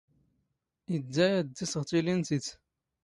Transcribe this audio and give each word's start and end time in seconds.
ⵉⴷⴷⴰ 0.95 1.25
ⴰⴷ 1.37 1.45
ⴷ 1.45 1.57
ⵉⵙⵖ 1.65 1.81
ⵜⵉⵍⵉⵏⵜⵉⵜ. 1.89 2.47